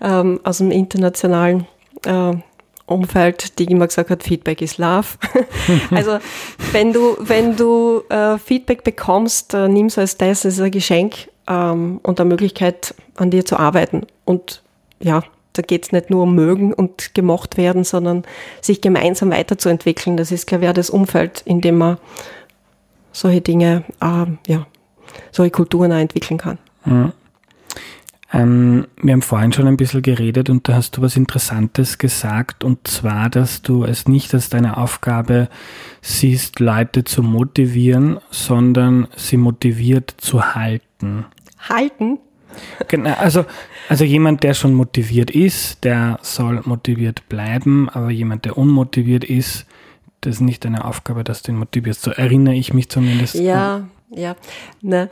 [0.00, 1.66] ähm, aus dem internationalen
[2.04, 2.34] äh,
[2.90, 5.06] Umfeld, die immer gesagt hat, Feedback is Love.
[5.90, 6.18] also
[6.72, 10.70] wenn du, wenn du äh, Feedback bekommst, äh, nimm es als das, es ist ein
[10.70, 14.06] Geschenk ähm, und eine Möglichkeit, an dir zu arbeiten.
[14.24, 14.62] Und
[15.00, 15.22] ja,
[15.52, 18.24] da geht es nicht nur um mögen und gemocht werden, sondern
[18.60, 20.16] sich gemeinsam weiterzuentwickeln.
[20.16, 21.98] Das ist, glaube ich, das Umfeld, in dem man
[23.12, 24.66] solche Dinge, äh, ja,
[25.32, 26.58] solche Kulturen auch entwickeln kann.
[26.84, 27.12] Mhm.
[28.32, 32.62] Ähm, wir haben vorhin schon ein bisschen geredet und da hast du was Interessantes gesagt
[32.62, 35.48] und zwar, dass du es nicht als deine Aufgabe
[36.00, 41.26] siehst, Leute zu motivieren, sondern sie motiviert zu halten.
[41.68, 42.18] Halten?
[42.88, 43.44] Genau, also,
[43.88, 49.66] also jemand, der schon motiviert ist, der soll motiviert bleiben, aber jemand, der unmotiviert ist,
[50.20, 52.02] das ist nicht deine Aufgabe, dass du ihn motivierst.
[52.02, 53.34] So erinnere ich mich zumindest.
[53.36, 54.36] Ja, ja.
[54.82, 55.08] Ne,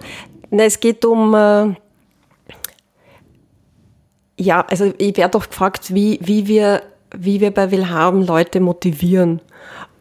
[0.51, 1.75] ne, es geht um äh,
[4.39, 6.83] ja, also ich werde doch gefragt, wie, wie, wir,
[7.15, 9.41] wie wir bei Willhaben Leute motivieren.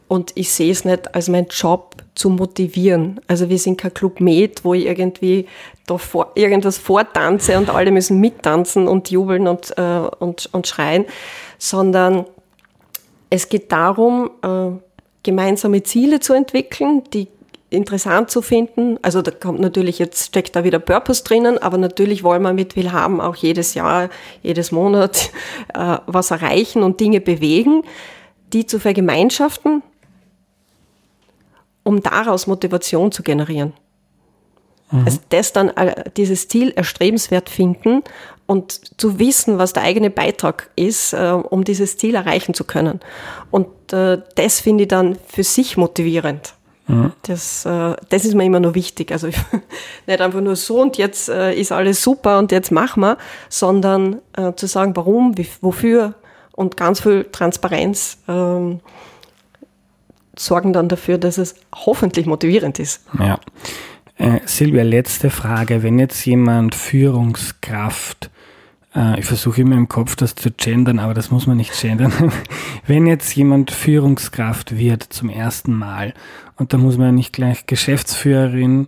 [0.08, 3.19] Und ich sehe es nicht als mein Job zu motivieren.
[3.28, 5.47] Also wir sind kein Club Med, wo ich irgendwie
[5.86, 11.06] da vor, irgendwas vortanze und alle müssen mittanzen und jubeln und, äh, und, und schreien,
[11.58, 12.26] sondern
[13.30, 14.80] es geht darum, äh,
[15.23, 17.28] gemeinsame Ziele zu entwickeln, die
[17.69, 18.97] interessant zu finden.
[19.01, 22.75] Also da kommt natürlich, jetzt steckt da wieder Purpose drinnen, aber natürlich wollen wir mit
[22.75, 24.10] Willhaben auch jedes Jahr,
[24.41, 25.32] jedes Monat
[25.73, 27.84] äh, was erreichen und Dinge bewegen,
[28.53, 29.84] die zu vergemeinschaften,
[31.84, 33.73] um daraus Motivation zu generieren.
[34.91, 35.06] Mhm.
[35.06, 38.03] Also das dann äh, dieses Ziel erstrebenswert finden
[38.45, 43.01] und zu wissen, was der eigene Beitrag ist, äh, um dieses Ziel erreichen zu können.
[43.51, 46.53] Und äh, das finde ich dann für sich motivierend.
[47.23, 49.12] Das, äh, das ist mir immer nur wichtig.
[49.12, 49.28] Also
[50.08, 53.17] nicht einfach nur so und jetzt äh, ist alles super und jetzt machen wir,
[53.50, 56.15] sondern äh, zu sagen, warum, wie, wofür
[56.54, 58.80] und ganz viel Transparenz ähm,
[60.38, 63.06] sorgen dann dafür, dass es hoffentlich motivierend ist.
[63.19, 63.39] Ja.
[64.17, 65.84] Äh, Silvia, letzte Frage.
[65.84, 68.30] Wenn jetzt jemand Führungskraft
[69.20, 72.12] ich versuche immer im Kopf das zu gendern, aber das muss man nicht gendern.
[72.88, 76.14] Wenn jetzt jemand Führungskraft wird zum ersten Mal
[76.56, 78.88] und da muss man nicht gleich Geschäftsführerin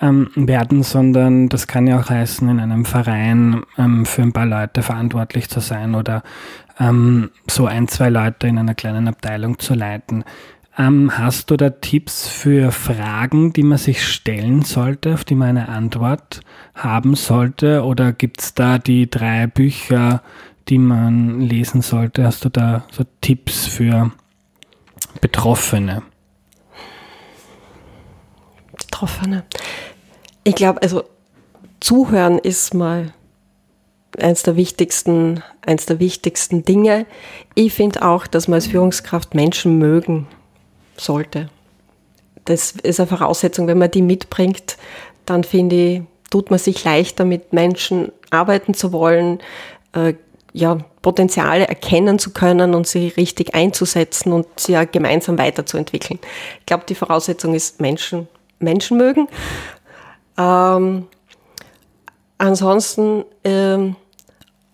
[0.00, 4.46] ähm, werden, sondern das kann ja auch heißen, in einem Verein ähm, für ein paar
[4.46, 6.22] Leute verantwortlich zu sein oder
[6.78, 10.24] ähm, so ein, zwei Leute in einer kleinen Abteilung zu leiten.
[10.78, 15.48] Ähm, hast du da Tipps für Fragen, die man sich stellen sollte, auf die man
[15.48, 16.40] eine Antwort
[16.72, 17.82] haben sollte?
[17.82, 20.22] Oder gibt es da die drei Bücher,
[20.68, 22.24] die man lesen sollte?
[22.24, 24.12] Hast du da so Tipps für
[25.20, 26.02] Betroffene?
[28.78, 29.42] Betroffene.
[30.44, 31.02] Ich glaube, also
[31.80, 33.12] zuhören ist mal
[34.16, 37.04] eins der wichtigsten, eins der wichtigsten Dinge.
[37.56, 40.28] Ich finde auch, dass man als Führungskraft Menschen mögen
[41.00, 41.48] sollte.
[42.44, 43.66] Das ist eine Voraussetzung.
[43.66, 44.76] Wenn man die mitbringt,
[45.26, 49.40] dann finde ich, tut man sich leichter, mit Menschen arbeiten zu wollen,
[49.92, 50.14] äh,
[50.52, 56.18] ja, Potenziale erkennen zu können und sie richtig einzusetzen und sie ja gemeinsam weiterzuentwickeln.
[56.60, 59.28] Ich glaube, die Voraussetzung ist Menschen, Menschen mögen.
[60.36, 61.06] Ähm,
[62.38, 63.96] ansonsten ähm,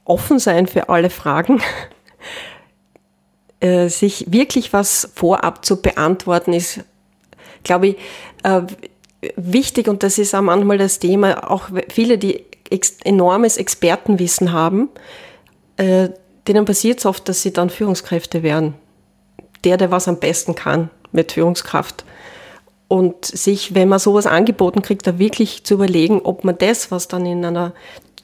[0.04, 1.60] offen sein für alle Fragen.
[3.64, 6.80] äh, sich wirklich was vorab zu beantworten ist,
[7.62, 7.96] glaube ich,
[8.42, 8.60] äh,
[9.36, 14.90] wichtig und das ist auch manchmal das Thema, auch viele, die ex enormes Expertenwissen haben,
[15.78, 16.10] äh,
[16.46, 18.74] denen passiert es oft, dass sie dann Führungskräfte werden.
[19.64, 22.04] Der, der was am besten kann, mit Führungskraft.
[22.86, 27.08] Und sich, wenn man sowas angeboten kriegt, da wirklich zu überlegen, ob man das, was
[27.08, 27.72] dann in einer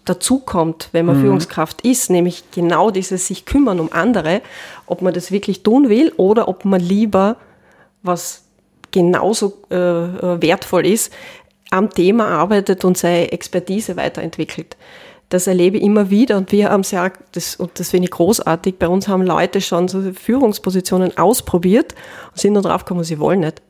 [0.04, 1.22] dazukommt, wenn man mhm.
[1.22, 4.42] Führungskraft ist, nämlich genau dieses sich kümmern um andere,
[4.86, 7.36] ob man das wirklich tun will oder ob man lieber,
[8.02, 8.42] was
[8.90, 11.12] genauso äh, äh wertvoll ist,
[11.70, 14.76] am Thema arbeitet und seine Expertise weiterentwickelt.
[15.28, 18.78] Das erlebe ich immer wieder und wir haben ja, das, und das finde ich großartig,
[18.78, 21.94] bei uns haben Leute schon so Führungspositionen ausprobiert
[22.32, 23.62] und sind dann draufgekommen, sie wollen nicht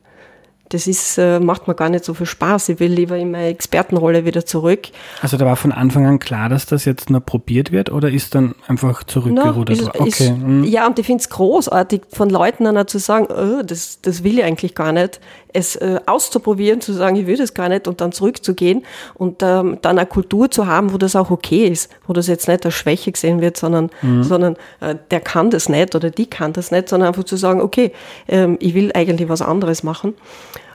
[0.73, 2.69] das ist, äh, macht mir gar nicht so viel Spaß.
[2.69, 4.87] Ich will lieber in meine Expertenrolle wieder zurück.
[5.21, 8.35] Also da war von Anfang an klar, dass das jetzt nur probiert wird oder ist
[8.35, 9.77] dann einfach zurückgerudert?
[9.77, 10.07] No, ist, okay.
[10.07, 10.63] Ist, hm.
[10.63, 14.39] Ja, und ich finde es großartig, von Leuten dann zu sagen, oh, das, das will
[14.39, 15.19] ich eigentlich gar nicht.
[15.53, 19.79] Es äh, auszuprobieren, zu sagen, ich will das gar nicht und dann zurückzugehen und ähm,
[19.81, 22.73] dann eine Kultur zu haben, wo das auch okay ist, wo das jetzt nicht als
[22.73, 24.23] Schwäche gesehen wird, sondern, mhm.
[24.23, 27.59] sondern äh, der kann das nicht oder die kann das nicht, sondern einfach zu sagen,
[27.59, 27.91] okay,
[28.29, 30.13] ähm, ich will eigentlich was anderes machen.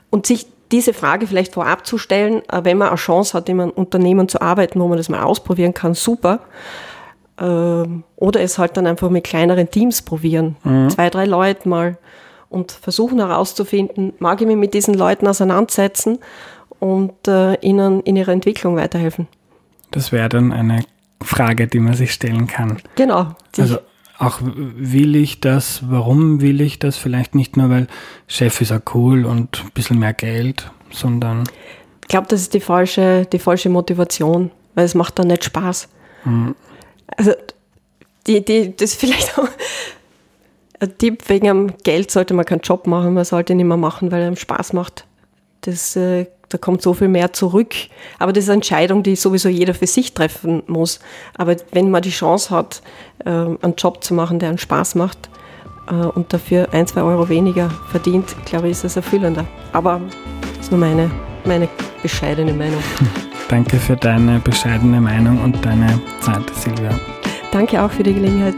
[0.09, 3.59] Und sich diese Frage vielleicht vorab zu stellen, äh, wenn man eine Chance hat, in
[3.59, 6.39] einem Unternehmen zu arbeiten, wo man das mal ausprobieren kann, super.
[7.39, 10.57] Ähm, oder es halt dann einfach mit kleineren Teams probieren.
[10.63, 10.89] Mhm.
[10.89, 11.97] Zwei, drei Leute mal
[12.49, 16.19] und versuchen herauszufinden, mag ich mich mit diesen Leuten auseinandersetzen
[16.79, 19.27] und äh, ihnen in ihrer Entwicklung weiterhelfen.
[19.91, 20.83] Das wäre dann eine
[21.21, 22.77] Frage, die man sich stellen kann.
[22.95, 23.35] Genau.
[23.57, 23.79] Also
[24.19, 26.97] auch will ich das, warum will ich das?
[26.97, 27.87] Vielleicht nicht nur, weil
[28.27, 31.43] Chef ist ja cool und ein bisschen mehr Geld, sondern.
[32.01, 35.89] Ich glaube, das ist die falsche, die falsche Motivation, weil es macht dann nicht Spaß.
[36.25, 36.55] Mhm.
[37.15, 37.33] Also,
[38.25, 39.47] die, die, das ist vielleicht auch
[40.79, 44.11] ein Tipp, wegen dem Geld sollte man keinen Job machen, man sollte ihn mehr machen,
[44.11, 45.05] weil er ihm Spaß macht.
[45.61, 47.73] Das äh, da kommt so viel mehr zurück.
[48.19, 50.99] Aber das ist eine Entscheidung, die sowieso jeder für sich treffen muss.
[51.37, 52.81] Aber wenn man die Chance hat,
[53.25, 55.29] äh, einen Job zu machen, der einen Spaß macht
[55.89, 59.45] äh, und dafür ein, zwei Euro weniger verdient, glaube ich, ist das erfüllender.
[59.73, 60.01] Aber
[60.55, 61.11] das ist nur meine,
[61.45, 61.67] meine
[62.01, 62.81] bescheidene Meinung.
[63.49, 66.91] Danke für deine bescheidene Meinung und deine Zeit, Silvia.
[67.51, 68.55] Danke auch für die Gelegenheit.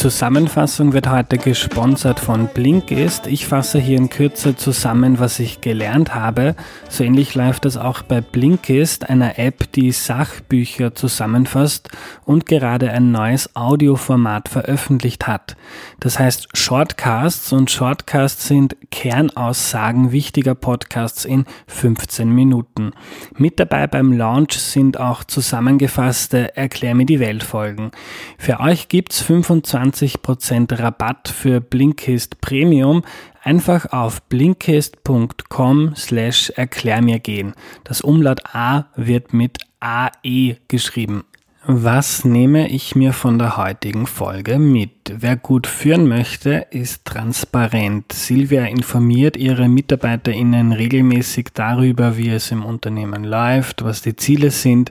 [0.00, 3.26] Zusammenfassung wird heute gesponsert von Blinkist.
[3.26, 6.56] Ich fasse hier in Kürze zusammen, was ich gelernt habe.
[6.88, 11.90] So ähnlich läuft das auch bei Blinkist, einer App, die Sachbücher zusammenfasst
[12.24, 15.54] und gerade ein neues Audioformat veröffentlicht hat.
[15.98, 22.92] Das heißt Shortcasts und Shortcasts sind Kernaussagen wichtiger Podcasts in 15 Minuten.
[23.36, 27.90] Mit dabei beim Launch sind auch zusammengefasste Erklär mir die Welt Folgen.
[28.38, 33.02] Für euch gibt's 25 20% Rabatt für Blinkist Premium.
[33.42, 37.54] Einfach auf blinkist.com slash erklär mir gehen.
[37.84, 41.24] Das Umlaut A wird mit AE geschrieben.
[41.66, 44.92] Was nehme ich mir von der heutigen Folge mit?
[45.12, 48.12] Wer gut führen möchte, ist transparent.
[48.12, 54.90] Silvia informiert ihre MitarbeiterInnen regelmäßig darüber, wie es im Unternehmen läuft, was die Ziele sind.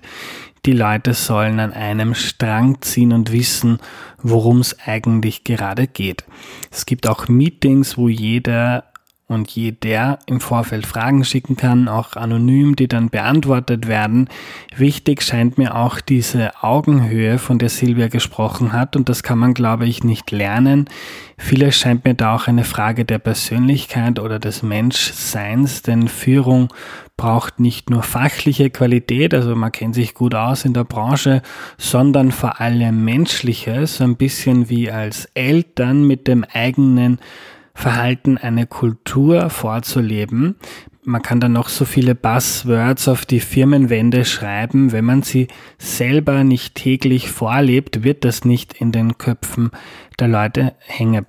[0.66, 3.80] Die Leute sollen an einem Strang ziehen und wissen,
[4.22, 6.26] worum es eigentlich gerade geht.
[6.70, 8.89] Es gibt auch Meetings, wo jeder
[9.30, 14.27] und jeder im Vorfeld Fragen schicken kann, auch anonym, die dann beantwortet werden.
[14.75, 19.53] Wichtig scheint mir auch diese Augenhöhe, von der Silvia gesprochen hat und das kann man,
[19.53, 20.89] glaube ich, nicht lernen.
[21.38, 26.73] Vieles scheint mir da auch eine Frage der Persönlichkeit oder des Menschseins, denn Führung
[27.15, 31.43] braucht nicht nur fachliche Qualität, also man kennt sich gut aus in der Branche,
[31.77, 37.19] sondern vor allem menschliches, so ein bisschen wie als Eltern mit dem eigenen
[37.80, 40.57] Verhalten eine Kultur vorzuleben.
[41.05, 44.91] Man kann dann noch so viele Buzzwords auf die Firmenwände schreiben.
[44.91, 49.71] Wenn man sie selber nicht täglich vorlebt, wird das nicht in den Köpfen
[50.19, 51.23] der Leute hängen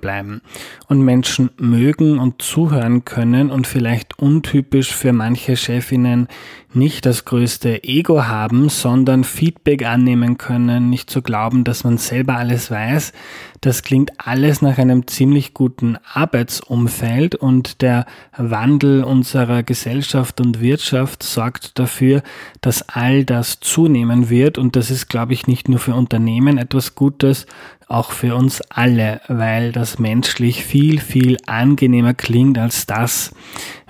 [0.00, 0.42] bleiben.
[0.88, 6.26] Und Menschen mögen und zuhören können und vielleicht untypisch für manche Chefinnen
[6.74, 12.36] nicht das größte Ego haben, sondern Feedback annehmen können, nicht zu glauben, dass man selber
[12.36, 13.12] alles weiß.
[13.60, 18.06] Das klingt alles nach einem ziemlich guten Arbeitsumfeld und der
[18.36, 22.22] Wandel unserer Gesellschaft und Wirtschaft sorgt dafür,
[22.60, 26.94] dass all das zunehmen wird und das ist, glaube ich, nicht nur für Unternehmen etwas
[26.94, 27.46] Gutes,
[27.88, 33.34] auch für uns alle, weil das menschlich viel, viel angenehmer klingt als das,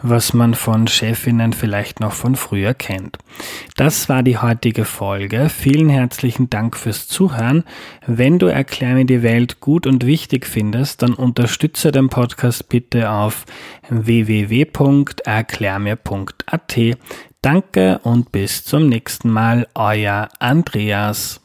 [0.01, 3.19] was man von Chefinnen vielleicht noch von früher kennt.
[3.77, 5.49] Das war die heutige Folge.
[5.49, 7.65] Vielen herzlichen Dank fürs Zuhören.
[8.07, 13.11] Wenn du Erklär mir die Welt gut und wichtig findest, dann unterstütze den Podcast bitte
[13.11, 13.47] auf
[13.89, 16.79] www.erklärmir.at.
[17.43, 21.41] Danke und bis zum nächsten Mal, euer Andreas.